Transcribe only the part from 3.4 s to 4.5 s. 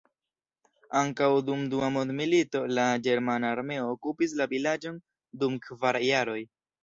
armeo okupis la